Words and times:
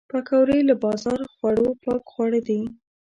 پکورې 0.11 0.59
له 0.69 0.75
بازار 0.83 1.19
خوړو 1.35 1.67
پاک 1.83 2.03
خواړه 2.11 2.39
دي 2.47 2.61